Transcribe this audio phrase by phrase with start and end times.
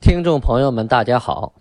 [0.00, 1.52] 听众朋友们，大家好。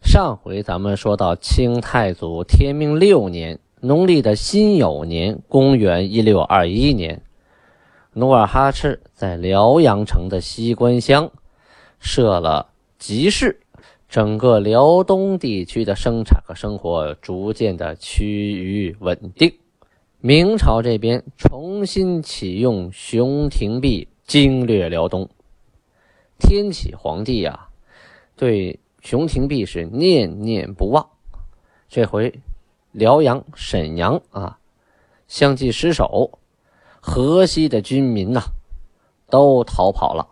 [0.00, 7.20] 上回咱们说到清太祖天命六年，农历的辛酉年，公元一六二一年，
[8.12, 11.32] 努尔哈赤在辽阳城的西关乡
[11.98, 13.60] 设了集市，
[14.08, 19.52] 整个辽东地区的生产和生活逐渐的趋于稳定。
[20.20, 25.28] 明朝这边重新启用熊廷弼经略辽东，
[26.38, 27.66] 天启皇帝呀。
[28.40, 31.06] 对熊廷弼是念念不忘，
[31.90, 32.40] 这回
[32.90, 34.58] 辽阳、沈阳啊
[35.28, 36.38] 相继失守，
[37.02, 38.40] 河西的军民呐
[39.28, 40.26] 都逃跑了。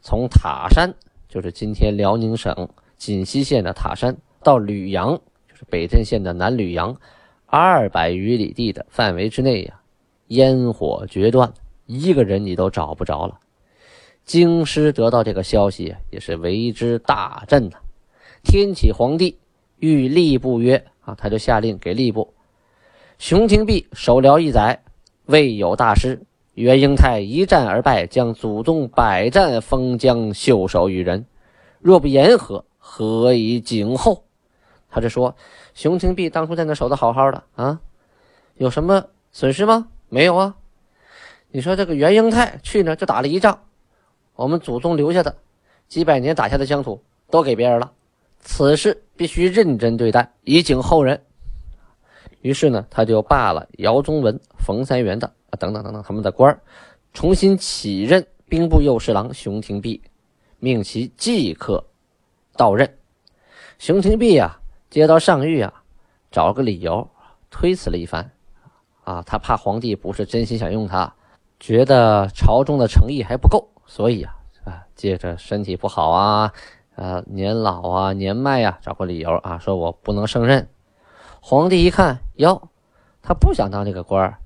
[0.00, 0.92] 从塔山，
[1.28, 5.14] 就是今天辽宁省锦西县的塔山，到吕阳，
[5.48, 6.96] 就是北镇县的南吕阳，
[7.46, 9.80] 二百余里地的范围之内呀，
[10.26, 11.54] 烟火决断，
[11.86, 13.38] 一个人你都找不着了。
[14.26, 17.78] 京师得到这个消息，也是为之大震呐。
[18.42, 19.38] 天启皇帝
[19.78, 22.34] 谕吏部曰：“啊，他就下令给吏部，
[23.18, 24.82] 熊廷弼守辽一载，
[25.26, 26.20] 未有大失。
[26.54, 31.24] 袁英泰一战而败，将祖宗百战封疆袖手于人。
[31.78, 34.24] 若不言和，何以警后？”
[34.90, 35.36] 他就说，
[35.72, 37.78] 熊廷弼当初在那守的好好的啊，
[38.56, 39.86] 有什么损失吗？
[40.08, 40.56] 没有啊。
[41.52, 43.60] 你说这个袁英泰去呢，就打了一仗。
[44.36, 45.36] 我们祖宗留下的
[45.88, 47.90] 几百年打下的疆土都给别人了，
[48.40, 51.22] 此事必须认真对待，以警后人。
[52.42, 56.60] 于是呢，他就罢了姚宗文、冯三元的啊等等等等他们的官
[57.12, 60.02] 重新起任兵部右侍郎熊廷弼，
[60.60, 61.84] 命其即刻
[62.56, 62.96] 到任。
[63.78, 64.60] 熊廷弼啊，
[64.90, 65.82] 接到上谕啊，
[66.30, 67.08] 找个理由
[67.50, 68.30] 推辞了一番，
[69.02, 71.14] 啊，他怕皇帝不是真心想用他，
[71.58, 73.68] 觉得朝中的诚意还不够。
[73.86, 76.52] 所以啊啊，借着身体不好啊，
[76.96, 80.68] 呃，年老啊，年迈呀，找个理由啊，说我不能胜任。
[81.40, 82.68] 皇帝一看，哟，
[83.22, 84.36] 他不想当这个官，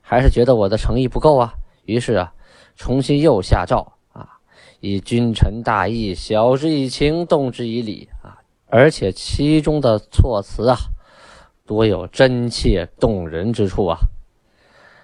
[0.00, 1.52] 还是觉得我的诚意不够啊。
[1.84, 2.32] 于是啊，
[2.74, 4.38] 重新又下诏啊，
[4.80, 10.76] 以君臣大义，晓之以情，动之以理啊，而且其中的措辞啊，
[11.66, 13.98] 多有真切动人之处啊。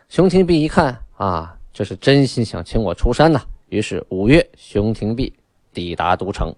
[0.09, 3.43] 熊廷弼一看啊，这是真心想请我出山呐。
[3.73, 5.33] 于是五月，熊廷弼
[5.73, 6.55] 抵达都城，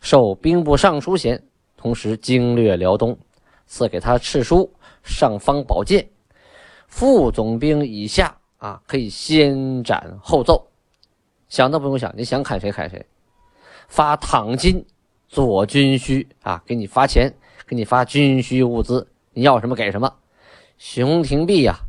[0.00, 1.42] 授兵部尚书衔，
[1.76, 3.18] 同时经略辽东，
[3.66, 4.72] 赐给他敕书、
[5.02, 6.08] 尚方宝剑。
[6.86, 10.64] 副总兵以下啊，可以先斩后奏，
[11.48, 13.04] 想都不用想，你想砍谁砍谁。
[13.88, 14.86] 发躺金，
[15.26, 17.34] 做军需啊，给你发钱，
[17.66, 20.14] 给你发军需物资，你要什么给什么。
[20.78, 21.80] 熊廷弼呀，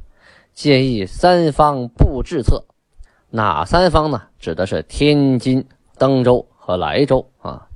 [0.56, 2.66] 建议三方布置策。
[3.36, 4.22] 哪三方呢？
[4.38, 5.66] 指的是天津、
[5.98, 7.68] 登州和莱州啊。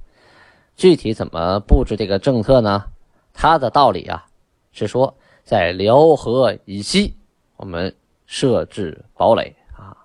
[0.75, 2.85] 具体怎么布置这个政策呢？
[3.34, 4.23] 他的道理啊，
[4.72, 7.16] 是说在辽河以西，
[7.56, 7.91] 我们
[8.28, 9.97] 设置堡垒啊，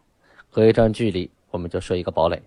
[0.50, 2.42] 隔一段距离我们就设一个堡垒。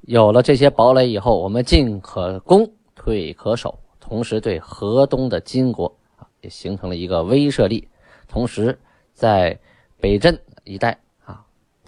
[0.00, 7.86] 有了这些堡垒以后，我们进可攻，退可守，同时对河东的金国啊也形成了一个威慑力。
[8.26, 8.78] 同时
[9.12, 9.58] 在
[10.00, 10.98] 北镇一带。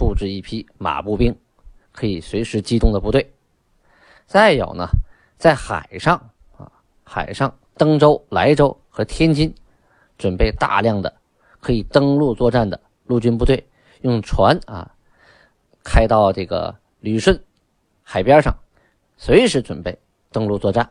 [0.00, 1.36] 布置一批马步兵，
[1.92, 3.30] 可以随时机动的部队。
[4.26, 4.86] 再有呢，
[5.36, 6.16] 在海上
[6.56, 6.72] 啊，
[7.04, 9.54] 海上登州、莱州和天津，
[10.16, 11.14] 准备大量的
[11.60, 13.68] 可以登陆作战的陆军部队，
[14.00, 14.90] 用船啊
[15.84, 17.38] 开到这个旅顺
[18.02, 18.56] 海边上，
[19.18, 19.98] 随时准备
[20.32, 20.90] 登陆作战。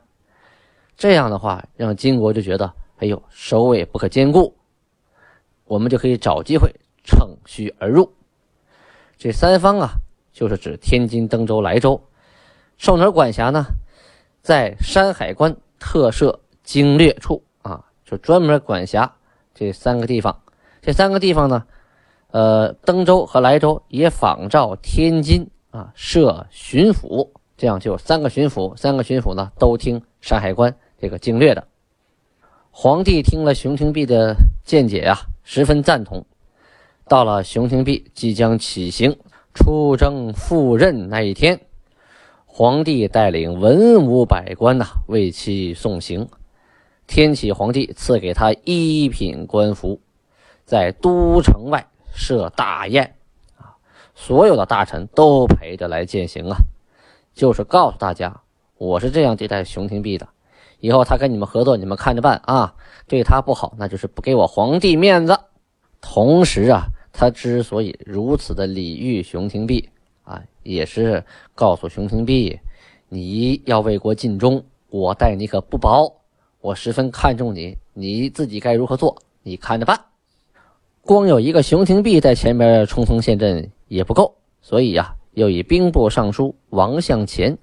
[0.96, 4.56] 这样的话，让金国就觉得，哎呦，首尾不可兼顾，
[5.66, 6.72] 我们就可以找机会
[7.04, 8.14] 乘虚而入。
[9.20, 9.96] 这三方啊，
[10.32, 12.02] 就是指天津、登州、莱州，
[12.78, 13.66] 受哪儿管辖呢？
[14.42, 19.14] 在山海关特设经略处啊，就专门管辖
[19.54, 20.42] 这三个地方。
[20.82, 21.66] 这三个地方呢，
[22.32, 31.68] 呃，登州和莱州也仿照天津啊设巡抚，这样就有三个巡抚，三个巡抚呢都听山海关这个经略的。
[32.72, 34.34] 皇帝听了熊廷弼的
[34.64, 36.26] 见解啊，十分赞同。
[37.10, 39.18] 到了熊廷弼即将起行
[39.56, 41.60] 出征赴任那一天，
[42.46, 46.30] 皇帝带领文武百官呐为其送行。
[47.08, 50.00] 天启皇帝赐给他一品官服，
[50.66, 53.16] 在都城外设大宴
[53.58, 53.74] 啊，
[54.14, 56.58] 所有的大臣都陪着来践行啊，
[57.34, 58.42] 就是告诉大家，
[58.78, 60.30] 我是这样对待熊廷弼的，
[60.80, 62.76] 以后他跟你们合作，你们看着办啊，
[63.08, 65.40] 对他不好，那就是不给我皇帝面子。
[66.02, 66.84] 同时啊。
[67.20, 69.90] 他之所以如此的礼遇熊廷弼
[70.24, 71.22] 啊，也是
[71.54, 72.58] 告诉熊廷弼，
[73.10, 76.10] 你要为国尽忠，我待你可不薄，
[76.62, 79.14] 我十分看重你，你自己该如何做，
[79.44, 80.00] 你看着办。
[81.02, 87.58] 光有一个熊廷弼在前面冲锋陷阵也不够，所以呀，又以兵部尚书王向前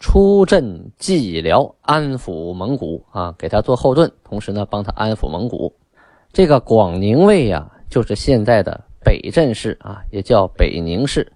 [0.00, 5.72] 出镇蓟辽，安抚蒙古啊，给他做后盾，同时呢，帮他安抚蒙古。
[6.32, 11.32] 这个广宁卫呀，就是现在的北镇市啊，也叫北宁市，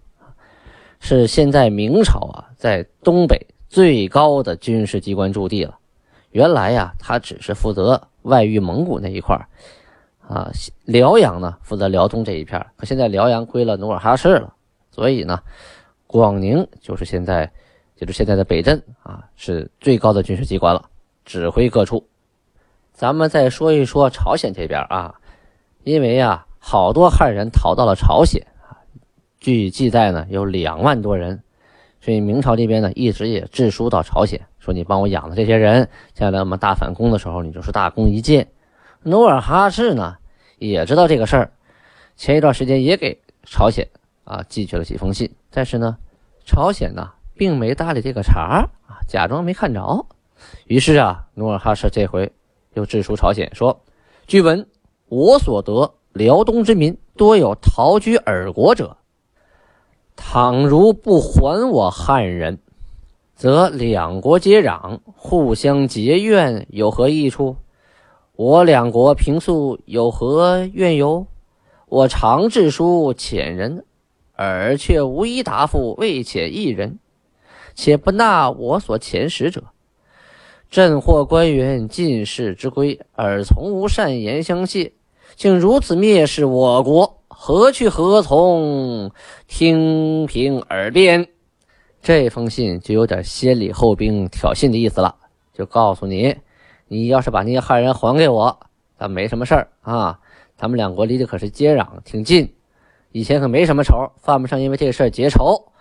[1.01, 5.79] 是现在明朝啊在东北最高的军事机关驻地了。
[6.31, 9.39] 原来呀，他只是负责外域蒙古那一块。
[10.29, 10.51] 啊，
[10.85, 14.55] 辽阳呢负责辽东这一片可现在辽阳归了努尔哈赤了，
[14.91, 15.39] 所以呢，
[16.07, 17.51] 广宁就是现在
[17.97, 20.89] 就是现在的北镇啊，是最高的军事机关了，
[21.25, 22.09] 指挥各处。
[22.93, 25.15] 咱们再说一说朝鲜这边啊，
[25.83, 28.47] 因为啊，好多汉人逃到了朝鲜，
[29.41, 31.43] 据记载呢有两万多人，
[32.01, 38.47] 所以明朝这边呢一直也致书到朝鲜，说你帮我养的这些人，将来我们大反攻的时候，你就是大功一件。
[39.03, 40.17] 努尔哈赤呢
[40.59, 41.53] 也知道这个事儿，
[42.17, 43.89] 前一段时间也给朝鲜
[44.23, 45.99] 啊寄去了几封信，但是呢，
[46.47, 50.07] 朝鲜呢并没搭理这个茬啊，假装没看着。
[50.67, 52.31] 于是啊，努尔哈赤这回
[52.75, 53.83] 又致书朝鲜说
[54.29, 54.65] ：“据闻
[55.09, 58.97] 我所得辽东之民多有逃居尔国者，
[60.15, 62.59] 倘如不还我汉人，
[63.35, 67.57] 则两国接壤，互相结怨，有何益处？”
[68.35, 71.27] 我两国平素有何怨尤？
[71.87, 73.85] 我常致书遣人，
[74.37, 76.99] 尔却无一答复，未遣一人，
[77.75, 79.65] 且不纳我所遣使者。
[80.71, 84.93] 朕或官员进士之规，而从无善言相谢，
[85.37, 89.11] 竟如此蔑视我国，何去何从？
[89.47, 91.27] 听凭耳边。
[92.01, 95.15] 这封信就有点先礼后兵、挑衅的意思了，
[95.53, 96.37] 就告诉你。
[96.89, 98.59] 你要是把那些汉人还给我，
[98.99, 100.19] 咱没什么事儿啊。
[100.57, 102.53] 咱们两国离得可是接壤，挺近，
[103.13, 105.73] 以前可没什么仇，犯不上因为这事儿结仇。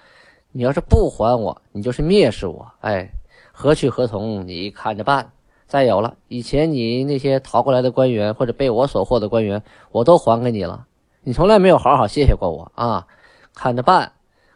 [0.51, 3.09] 你要是不还我，你就是蔑视我，哎，
[3.51, 4.47] 何去何从？
[4.47, 5.31] 你看着办。
[5.71, 9.63] 再有了，以前你那些逃过来的官员或者被我所获的官员，
[9.93, 10.85] 我都还给你了，
[11.23, 13.07] 你从来没有好好谢谢过我啊。
[13.55, 14.11] 看着办，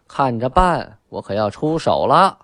[0.10, 2.38] 看着办，我可要出手了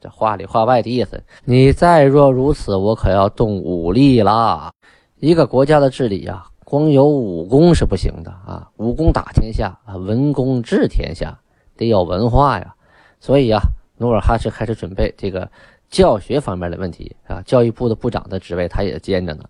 [0.00, 0.10] 这。
[0.10, 4.72] 话里话外的意思，你再若如此，我可要动武力啦！
[5.20, 8.68] 一个国家的治理呀，光有武功是不行的啊！
[8.78, 11.38] 武功打天下啊，文功治天下，
[11.76, 12.74] 得有文化呀。
[13.20, 13.60] 所以呀，
[13.98, 15.48] 努尔哈赤开始准备这个
[15.88, 17.42] 教学方面的问题啊。
[17.42, 19.44] 教育部的部长的职位他也兼着呢。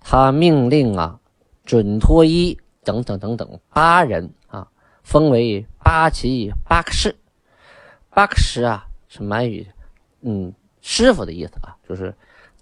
[0.00, 1.18] 他命令啊，
[1.64, 4.68] 准托伊等等等等八人啊，
[5.02, 7.16] 封为八旗八克士。
[8.10, 9.66] 八克士啊，是满语。
[10.20, 12.14] 嗯，师傅的意思啊，就是，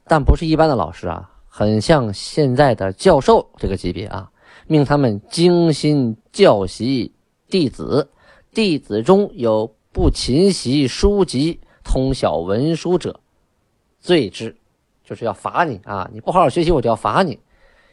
[0.04, 4.30] 但不是一般的老师啊，很像现在的教授这个级别啊，
[4.66, 7.12] 命他们精心教习
[7.48, 8.08] 弟子，
[8.52, 11.60] 弟子中有不勤习书籍、
[11.92, 13.20] 通晓文书者，
[14.00, 14.56] 罪之，
[15.04, 16.08] 就是要罚你啊！
[16.10, 17.38] 你不好好学习，我就要罚你。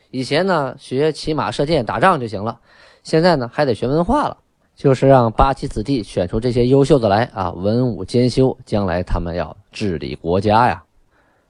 [0.09, 2.61] 以前呢，学骑马射箭打仗就行了，
[3.03, 4.37] 现在呢，还得学文化了。
[4.73, 10.81] 就是让八旗子弟选出这些优秀的来啊，文武兼修，将来他们要治理国家呀。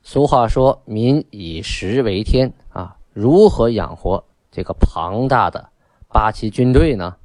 [0.02, 5.70] 俗话说：“民以食为天”啊，如何养活这个庞大的
[6.08, 7.16] 八旗军队呢？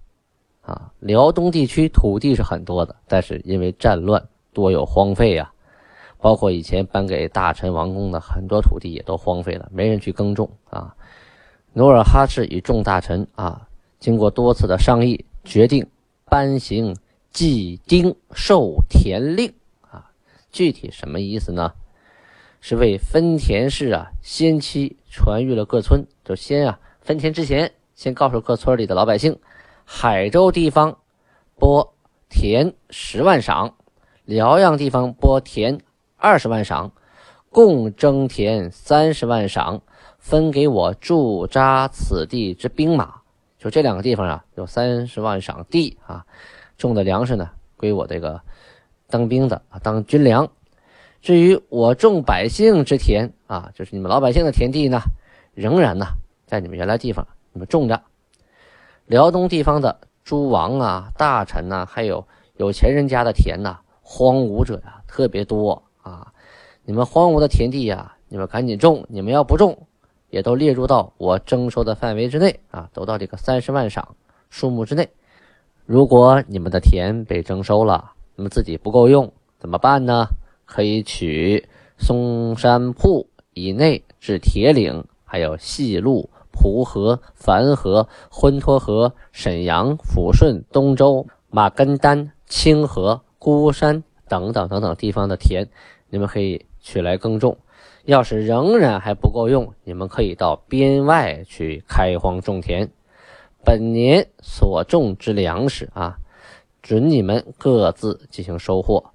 [0.60, 4.22] 啊，辽东地区土地是很多的，但是因为战乱
[4.54, 5.52] 多有荒废呀，
[6.18, 10.96] 包括以前颁给大臣王公的很多土地也都荒废了，没人去耕种啊。
[11.74, 13.68] 努尔哈赤与众大臣啊，
[13.98, 15.86] 经过多次的商议，决定。
[16.26, 16.96] 颁行
[17.30, 20.10] 祭丁授田令啊，
[20.50, 21.72] 具体什么意思呢？
[22.60, 29.38] 是为分田事啊，先期传谕了各村，就先啊分田之前，先告诉各村里的老百姓，
[29.84, 30.96] 海州地方
[31.56, 31.94] 拨
[32.30, 33.76] 田十万赏，
[34.24, 35.78] 辽阳地方拨田
[36.16, 36.92] 二十万赏，
[37.50, 39.82] 共征田三十万赏，
[40.18, 43.16] 分给我驻扎此地之兵马。
[43.58, 46.24] 就这两个地方啊，有三十万赏地啊，
[46.78, 48.40] 种的粮食呢归我这个
[49.08, 50.48] 当兵的啊当军粮。
[51.20, 55.00] 至于我种百姓之田啊，就是你们老百姓的田地呢，
[55.52, 56.06] 仍然呢
[56.46, 58.02] 在你们原来地方你们种着。
[59.06, 62.26] 辽东地方的诸王啊、大臣呐，还有
[62.56, 66.32] 有钱人家的田呐，荒芜者呀特别多啊。
[66.84, 69.04] 你们荒芜的田地呀，你们赶紧种。
[69.08, 69.76] 你们要不种，
[70.30, 74.14] 也都列入到我征收的范围之内啊，都到这个三十万赏
[74.50, 75.08] 数目之内。
[75.86, 80.28] 如果你们的田被征收了，那么自己不够用怎么办呢？
[80.66, 81.68] 可以取
[81.98, 95.68] 松山铺以内至铁岭，还有细路、蒲河、樊河、昏沱河、沈阳、抚顺、东周、马根丹、清河、孤山等等等等地方的田，
[96.08, 97.58] 你们可以取来耕种。
[98.06, 102.88] 要是仍然还不够用，你们可以到边外去开荒种田。
[103.62, 106.16] 本年所种之粮食啊，
[106.80, 109.12] 准你们各自进行收获。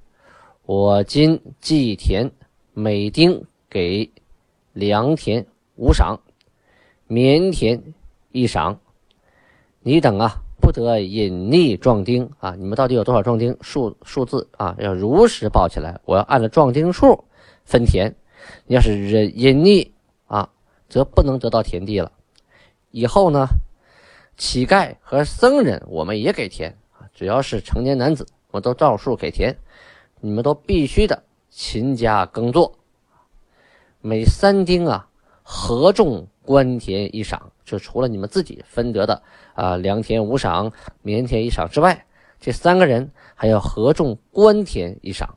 [0.67, 2.29] 我今祭田，
[2.73, 4.11] 每丁给
[4.73, 5.43] 良田
[5.75, 6.19] 五赏，
[7.07, 7.81] 棉田
[8.31, 8.79] 一赏。
[9.81, 12.55] 你等啊，不得隐匿壮丁啊！
[12.57, 13.57] 你们到底有多少壮丁？
[13.61, 15.99] 数数字啊，要如实报起来。
[16.05, 17.23] 我要按照壮丁数
[17.65, 18.15] 分田。
[18.65, 19.91] 你要是隐隐匿
[20.27, 20.49] 啊，
[20.89, 22.11] 则不能得到田地了。
[22.91, 23.47] 以后呢，
[24.37, 29.57] 乞丐和僧人我们也给田啊，只要是成年男子，我都照数给田。
[30.21, 32.77] 你们都必须的勤加耕作，
[34.01, 35.07] 每三丁啊，
[35.43, 37.39] 合种官田一晌。
[37.69, 39.21] 就除了你们自己分得的
[39.53, 40.71] 啊良田五赏、
[41.01, 42.05] 棉田一赏之外，
[42.39, 45.35] 这三个人还要合种官田一赏。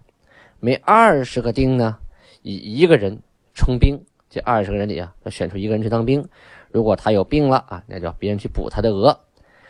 [0.61, 1.99] 每二十个丁呢。
[2.45, 3.21] 以一个人
[3.55, 6.27] 充兵，这二十个人里啊，要选出一个人去当兵。
[6.73, 9.17] 如果他有病了啊，那就别人去补他的额。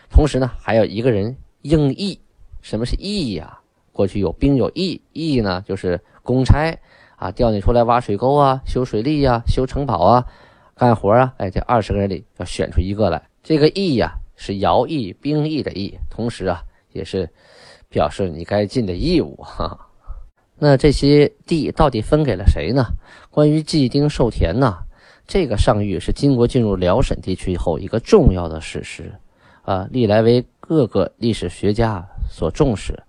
[0.09, 2.19] 同时呢，还有一个人应役。
[2.63, 3.59] 什么是役呀？
[3.93, 6.79] 过去有兵有役，役呢就是公差
[7.17, 10.27] 啊，调你出来挖水沟啊、修水利呀、修城堡啊、
[10.83, 11.33] 干活啊。
[11.37, 13.23] 哎，这二十个人里要选出一个来。
[13.41, 16.61] 这个役呀，是徭役、兵役的役，同时啊，
[16.93, 17.31] 也是
[17.89, 19.79] 表示你该尽的义务哈。
[20.59, 22.85] 那这些地到底分给了谁呢？
[23.31, 24.77] 关于祭丁授田呢？
[25.25, 29.13] 这个上谕是金国进入辽沈地区以后一个重要的史实，
[29.63, 33.01] 啊，历来为各个历史学家所重视，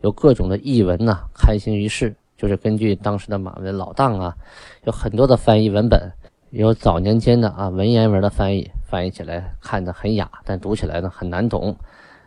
[0.00, 4.34] 有各种的译文呢刊行于世，就是根据当时的马文老档啊，
[4.82, 6.12] 有很多的翻译文本，
[6.50, 11.76] 有早年间的啊文言文的翻译，翻译起来看得很雅，但读起来呢很难懂，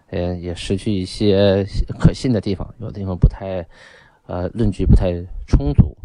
[0.10, 1.66] 嗯，也失去一些
[2.00, 3.66] 可信的地方，有的地方不太。
[4.26, 5.12] 呃，论据不太
[5.46, 5.98] 充足。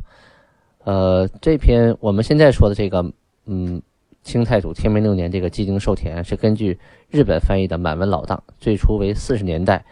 [0.83, 3.13] 呃，这篇我们现在说的这个，
[3.47, 3.81] 嗯，
[4.25, 6.77] 清太祖天明六年这个祭丁授田是根据
[7.09, 9.85] 日本翻译的满文老档，最初为四十年代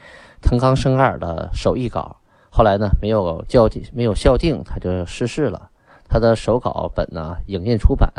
[0.43, 2.17] 藤冈生二的手译稿，
[2.51, 5.71] 后来呢没有校订，没有校订，他就失事了。
[6.09, 8.13] 他的手稿本呢影印出版，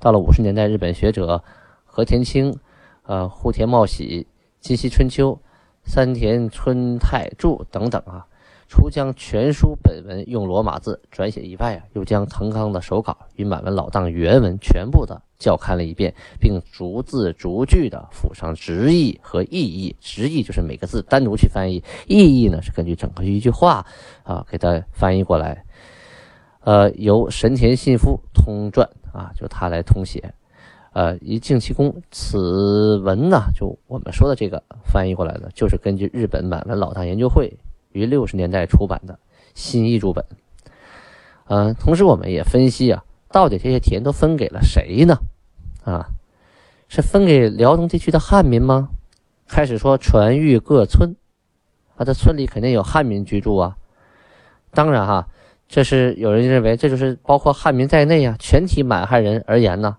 [0.00, 1.42] 到了五十年代，日本学者
[1.84, 2.56] 和田清、
[3.04, 4.26] 呃户田茂喜、
[4.60, 5.38] 金溪春秋、
[5.84, 8.26] 三田春太著等等啊。
[8.66, 19.94] 除将全书本文用罗马字转写以外啊，又将藤冈的手稿与满文老档原文全部的校勘了一遍，并逐字逐句的附上直译和意译。
[20.00, 23.84] 直译就是每个字单独去翻译，意译呢是根据整个一句话
[24.24, 25.64] 啊给它翻译过来。
[26.64, 30.34] 呃，由神田信夫通传啊，就他来通写。
[30.92, 37.56] 呃，一敬其功，此文呢，就我们说的这个翻译过来的，就是根据日本满文老档研究会。
[37.94, 39.16] 于六十年代出版的
[39.54, 40.24] 新译注本，
[41.46, 45.16] 嗯，同时我们也分析啊，到底这些田都分给了谁呢？
[45.84, 46.08] 啊，
[46.88, 48.88] 是分给辽东地区的汉民吗？
[49.46, 51.14] 开始说传谕各村，
[51.96, 53.76] 啊，这村里肯定有汉民居住啊。
[54.72, 55.28] 当然哈，
[55.68, 59.96] 这是有人认为这就是包括汉民在内啊，全体满汉人而言呢。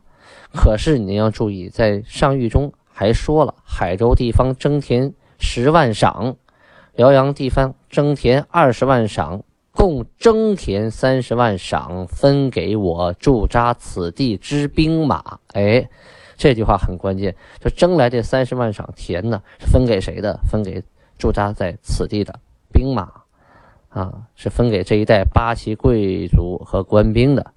[0.54, 6.38] 可是你要注意，在上谕中还说了，海州地方征田十万赏。
[6.96, 15.40] 辽阳地方征田二十万赏，共征田三十万赏，分给我驻扎此地之兵马。
[15.52, 15.90] 哎，
[16.38, 20.40] 这句话很关键，就征来这三十万赏田呢，是分给谁的？
[20.50, 20.82] 分给
[21.18, 22.40] 驻扎在此地的
[22.72, 23.12] 兵马，
[23.96, 27.54] 啊，是分给这一代八旗贵族和官兵的。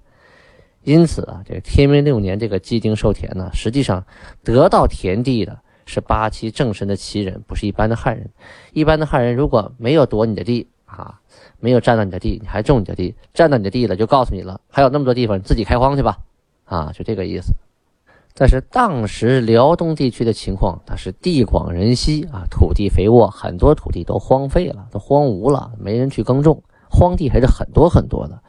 [0.83, 4.03] 因此啊，这个天明六年这个祭丁授田呢，实际上
[4.43, 5.59] 得到田地的。
[5.91, 8.29] 是八旗正神的旗人，不是一般的汉人。
[8.73, 11.19] 一般的汉人如果没有夺你的地啊，
[11.59, 16.19] 没有占到你的地，你还种你的地，占到你的地了，就告诉你了，还有那么多地方，你自己开荒去吧，
[16.65, 17.55] 啊，就这个意思。
[18.39, 28.41] 但是当时辽东地区的情况，它是地广人稀啊，土地肥沃，很多土地都荒废了，都荒芜了，没人去耕种，荒地还是很多很多的，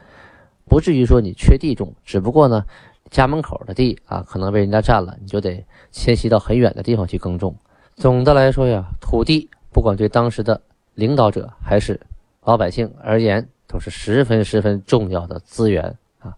[0.63, 2.63] 不至于说你缺地种，只不过呢。
[3.09, 7.53] 家门口的地啊，可能被人家占了，你就得迁徙到很远的地方去耕种。
[7.97, 10.61] 总的来说呀，土地不管对当时的
[10.93, 11.99] 领导者还是
[12.45, 16.33] 老百姓而言，都是十分十分重要的资源啊。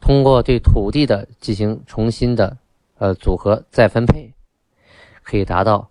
[0.00, 2.56] 通过对土地的进行重新的
[3.02, 4.32] 呃组合再分配，
[5.24, 5.88] 可以达到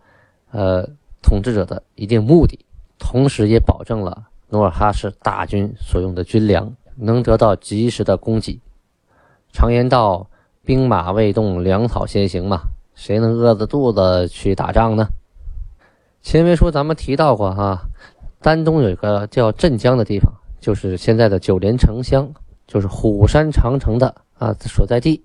[0.52, 0.88] 呃
[1.22, 2.58] 统治者的一定目的，
[2.98, 8.62] 同时也保证了努尔哈赤大军所用的军粮能得到及时的供给。
[9.52, 10.30] 常言道
[10.64, 12.62] ：“兵马未动，粮草先行嘛。”
[12.96, 15.08] 谁能饿着肚子去打仗呢？
[16.22, 17.82] 前文书咱们提到过哈，
[18.40, 22.32] 丹东有一个叫镇江的地方，就是现在的九连城乡，
[22.68, 25.22] 就是虎山长城的啊所在地，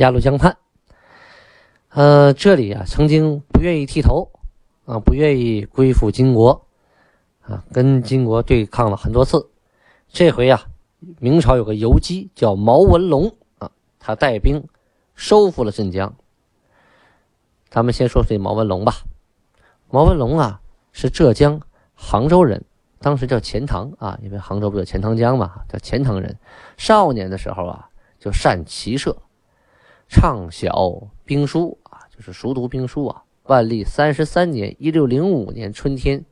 [0.00, 0.56] 鸭绿江畔。
[1.90, 4.30] 呃，这里啊曾经不愿意剃头
[4.86, 6.66] 啊，不愿意归附金国
[7.42, 9.50] 啊，跟金国对抗了很多次。
[10.08, 10.66] 这回啊，
[11.18, 14.64] 明朝有个游击叫毛文龙啊，他带兵
[15.14, 16.14] 收复了镇江。
[17.68, 18.94] 咱们先说这毛文龙吧。
[19.90, 21.60] 毛文龙啊，是浙江
[21.94, 22.64] 杭州人，
[23.00, 26.38] 当时叫钱塘啊，因为杭州不有钱塘江嘛，叫钱塘人。
[26.78, 29.14] 少年的时候啊，就善骑射，
[30.10, 33.22] 畅晓兵书啊，就是熟读兵书啊。
[33.44, 36.24] 万历三十三年（一六零五年）春天，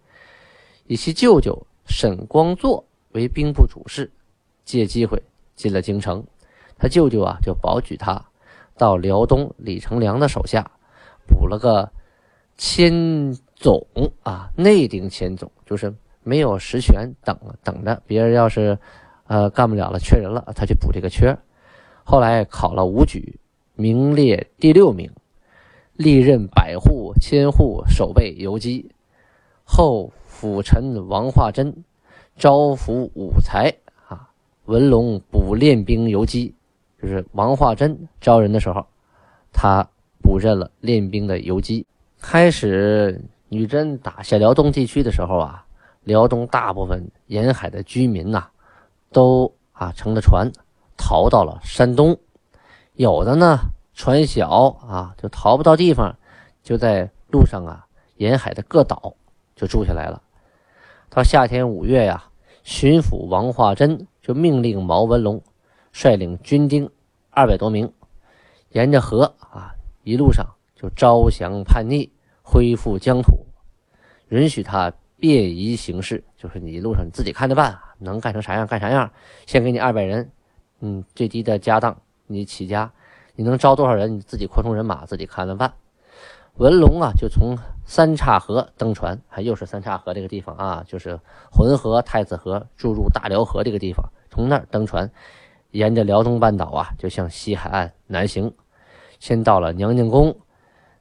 [0.87, 4.11] 以其舅舅沈光作为兵部主事，
[4.65, 5.23] 借机会
[5.55, 6.25] 进了京城。
[6.77, 8.27] 他舅舅啊，就保举他
[8.77, 10.69] 到辽东李成梁的手下。
[11.29, 11.89] 补了个
[12.57, 13.87] 千总
[14.25, 15.95] 啊，内定千总，就是
[16.25, 18.77] 没有实权，等等着别人要是
[19.29, 21.39] 呃干不了了，缺人了，他去补这个缺。
[22.03, 23.39] 后来考了武举，
[23.79, 25.09] 名列第六名，
[25.95, 28.91] 历任百户、千户守备游击。
[29.63, 31.85] 后辅臣王化贞
[32.37, 33.73] 招抚武才
[34.09, 34.29] 啊，
[34.67, 36.53] 文龙补练兵游击，
[37.01, 38.85] 就是王化贞招人的时候，
[39.53, 39.89] 他。
[40.21, 41.87] 补任了练兵的游击。
[42.21, 45.65] 开始女真打下辽东地区的时候啊，
[46.03, 48.49] 辽东大部分沿海的居民呐，
[49.11, 50.51] 都啊乘着船
[50.99, 52.19] 逃到了山东。
[52.99, 53.61] 有的呢
[53.95, 54.49] 船小
[54.89, 56.17] 啊，就逃不到地方，
[56.65, 59.15] 就在路上啊沿海的各岛
[59.55, 60.21] 就住下来了。
[61.09, 62.25] 到夏天五月呀，
[62.65, 65.41] 巡抚王化贞就命令毛文龙
[65.93, 66.91] 率领军丁
[67.31, 67.93] 二百多名，
[68.71, 69.73] 沿着河啊。
[70.03, 72.11] 一路上就招降叛逆，
[72.43, 73.47] 恢复疆土，
[74.31, 79.09] 允许他便宜行事，就是你路上你自己看着办，能干成啥样干啥样。
[79.47, 80.33] 先给你二百人，
[80.81, 81.97] 嗯，最低的家当
[82.29, 82.93] 你起家，
[83.35, 85.75] 你能招多少人，你自己扩充人马，自己看着办。
[86.55, 95.11] 文龙啊，就从三岔河登船，还又是三岔河这个地方啊，就是浑河、太子河注入大辽河这个地方，从那儿登船，
[95.71, 98.53] 沿着辽东半岛啊，就向西海岸南行。
[99.21, 100.37] 先到了娘娘宫，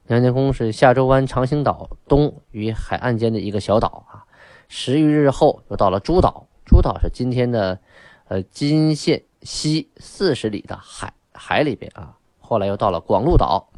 [0.05, 4.25] 娘娘宫是下周湾长兴岛东与海岸间的一个小岛啊。
[4.67, 7.79] 十余日后，又到了诸岛，诸岛是今天的
[8.27, 12.17] 呃金县西四十里的海海里边啊。
[12.39, 13.69] 后来又到了广鹿岛，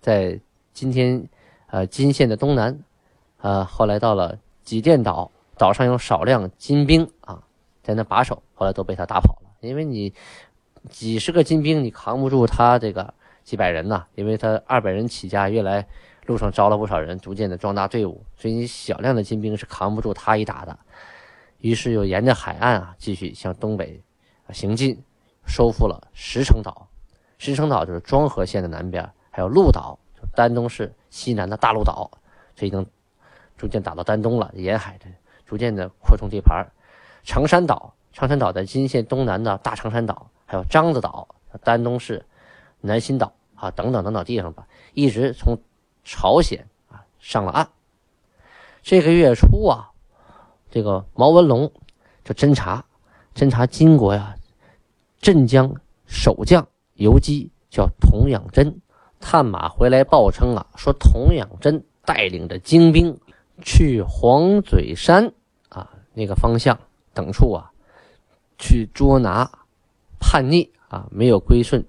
[0.00, 0.40] 在
[0.72, 1.28] 今天
[1.66, 2.78] 呃金县的东南，
[3.38, 7.42] 呃后来到了吉甸岛，岛上有少量金兵啊，
[7.82, 10.12] 在那把守，后来都被他打跑了，因为你
[10.88, 13.14] 几十个金兵，你扛不住他这个。
[13.42, 15.84] 几百人呐，因为他二百人起家，越来
[16.26, 20.78] 路上招了不少人，逐渐的壮大队伍，所以你小量的金兵是扛不住他一打的。
[21.58, 24.00] 于是又沿着海岸啊，继续向东北
[24.52, 25.02] 行进，
[25.46, 26.88] 收复了石城岛。
[27.38, 32.10] 石城岛就是庄河县的南边，还有鹿岛，就丹东市西南的大鹿岛，
[32.54, 32.86] 这已经
[33.56, 35.06] 逐渐打到丹东了，沿海的
[35.46, 36.66] 逐渐的扩充地盘。
[37.22, 41.28] 长山岛，长山岛在金县东南的大长山岛，还有獐子岛，
[41.62, 42.24] 丹东市。
[42.82, 45.54] 南新岛啊，等等等等地方吧，一直从
[46.02, 47.68] 朝鲜啊上了岸。
[48.80, 49.90] 这个月初啊，
[50.70, 51.70] 这个毛文龙
[52.24, 52.82] 就侦查
[53.34, 54.34] 侦查金国呀，
[55.20, 55.72] 镇江
[56.06, 58.80] 守将游击叫童养真，
[59.20, 63.16] 探马回来报称啊，说童养真带领着精兵
[63.62, 65.32] 去黄嘴山
[65.68, 66.78] 啊那个方向
[67.14, 67.70] 等处啊，
[68.58, 69.50] 去捉拿
[70.18, 71.84] 叛逆啊没有归顺。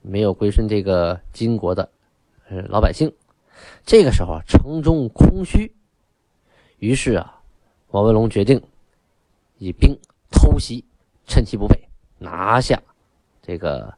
[0.00, 1.90] 没有归顺这个金国的
[2.48, 3.12] 呃老百姓，
[3.84, 5.74] 这个时候城中空虚，
[6.78, 7.42] 于是啊，
[7.88, 8.62] 王文龙决定
[9.58, 9.98] 以兵
[10.30, 10.84] 偷袭，
[11.26, 11.87] 趁其不备
[12.18, 12.80] 拿下
[13.42, 13.94] 这个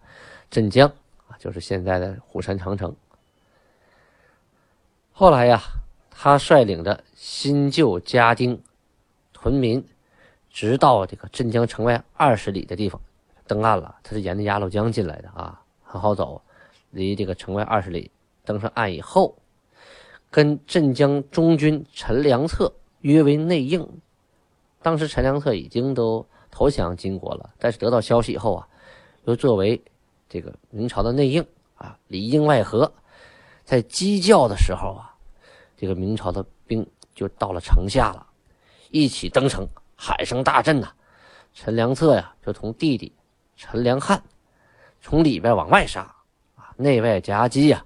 [0.50, 0.88] 镇江
[1.28, 2.94] 啊，就是现在的虎山长城。
[5.12, 5.61] 后来呀，
[6.11, 8.62] 他率领着新旧家丁
[9.33, 9.85] 屯民，
[10.50, 13.00] 直到这个镇江城外二十里的地方
[13.46, 13.96] 登岸了。
[14.02, 15.62] 他是沿着鸭绿江进来的啊。
[15.83, 16.40] 很好走，
[16.90, 18.11] 离这个城外二十里。
[18.42, 19.37] 登上岸以后，
[20.30, 23.87] 跟镇江中军陈良策约为内应。
[24.80, 28.68] 当时陈良策已经都投降金国了，但是得到消息以后啊，
[29.24, 29.80] 又作为
[30.28, 31.44] 这个明朝的内应
[31.76, 32.92] 啊，里应外合。
[33.64, 35.14] 在鸡叫的时候啊，
[35.76, 36.84] 这个明朝的兵
[37.14, 38.26] 就到了城下了，
[38.90, 40.92] 一起登城，喊声大震呐，
[41.54, 43.12] 陈良策呀就同弟弟
[43.56, 44.20] 陈良汉
[45.00, 46.00] 从里边往外杀
[46.56, 47.84] 啊，内外夹击呀，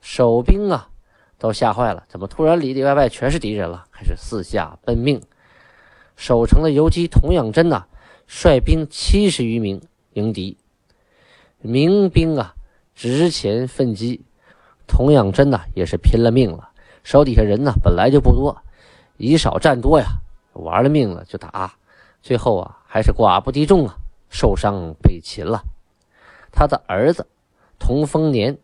[0.00, 0.88] 守兵啊
[1.38, 3.86] 都吓坏了，怎么突然里里外外全是敌人了？
[3.90, 5.20] 开始四下奔命。
[6.16, 7.86] 守城的游击童养真呐，
[8.26, 9.80] 率兵七十余名
[10.14, 10.56] 迎敌，
[11.60, 12.54] 民兵啊
[12.94, 14.22] 直前奋击，
[14.86, 16.70] 童养真呐也是拼了命了，
[17.04, 18.62] 手底下人呢本来就不多，
[19.18, 20.06] 以少战多呀，
[20.54, 21.74] 玩了命了就打，
[22.22, 23.96] 最后啊还是寡不敌众啊，
[24.30, 25.62] 受伤被擒了。
[26.50, 27.26] 他的儿子
[27.78, 28.56] 童丰年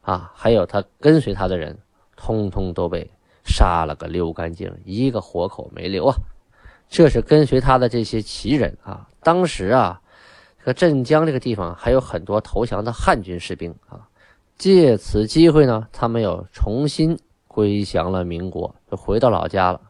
[0.00, 1.78] 啊，还有他跟随他的人，
[2.16, 3.10] 通通都被
[3.44, 6.16] 杀了个溜干净，一个活口没留啊。
[6.88, 10.00] 这是跟随他的这些旗人啊，当时啊，
[10.58, 14.08] 这个镇江这个地方还有很多投降的汉军士兵啊，
[14.56, 19.80] 借此机会呢，他们又重新归降了民国，就回到老家了，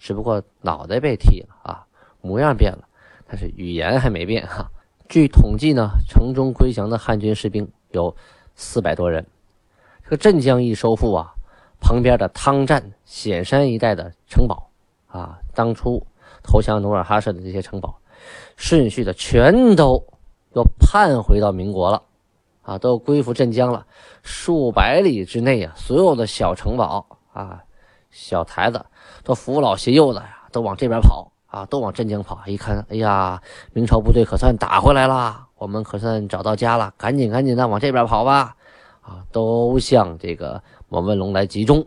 [0.00, 1.86] 只不过脑袋被剃了啊，
[2.20, 2.88] 模样变了，
[3.28, 4.68] 但是语言还没变哈。
[5.08, 8.14] 据统计呢，城中归降的汉军士兵有
[8.56, 9.24] 四百多人。
[10.02, 11.32] 这个镇江一收复啊，
[11.80, 14.68] 旁边的汤站、显山一带的城堡
[15.06, 16.04] 啊，当初。
[16.50, 17.94] 投降努尔哈赤的这些城堡，
[18.56, 20.04] 顺序的全都
[20.54, 22.02] 又叛回到民国了，
[22.62, 23.86] 啊，都归附镇江了。
[24.24, 27.62] 数百里之内啊，所有的小城堡啊、
[28.10, 28.84] 小台子
[29.22, 32.40] 都扶老携幼的呀，都往这边跑啊，都往镇江跑。
[32.46, 33.40] 一看，哎呀，
[33.72, 38.56] 明朝部队可算打回来了，我们可算找到家了，赶紧赶紧的往这边跑吧！
[39.02, 41.86] 啊，都向这个毛文龙来集中，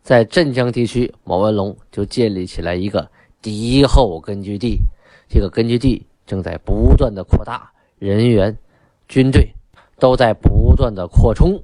[0.00, 3.10] 在镇江地区，毛文龙就建立起来一个。
[3.46, 4.80] 敌后根据地，
[5.28, 8.58] 这个根据地正在不断的扩大，人员、
[9.06, 9.54] 军队
[10.00, 11.56] 都在不断的扩充。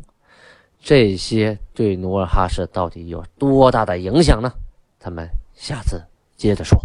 [0.79, 4.53] 这些对努尔哈赤到底有多大的影响呢？
[5.01, 6.01] 咱们下次
[6.37, 6.81] 接着说。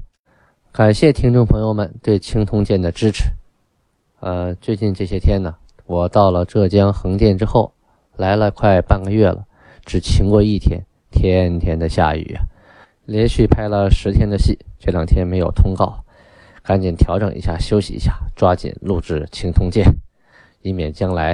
[0.71, 3.25] 感谢听众朋友们对青铜剑的支持。
[4.19, 5.53] 呃，最近这些天呢，
[5.85, 7.71] 我到了浙江横店之后，
[8.15, 9.45] 来了快半个月了，
[9.85, 12.41] 只晴过一天，天天的下雨啊。
[13.07, 16.03] 连续拍了十天的戏，这两天没有通告，
[16.61, 19.85] 赶紧调整一下，休息一下，抓紧录制《青铜剑》，
[20.61, 21.33] 以免将来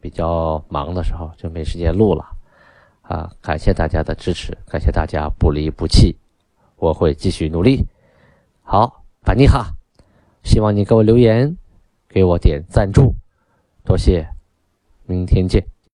[0.00, 2.24] 比较忙的时候就没时间录了。
[3.02, 6.16] 啊，感谢大家的支持，感谢大家不离不弃，
[6.76, 7.86] 我会继续努力。
[8.62, 9.76] 好，板尼哈，
[10.42, 11.56] 希望你给我留言，
[12.08, 13.14] 给我点赞助，
[13.84, 14.26] 多谢，
[15.06, 15.64] 明天见。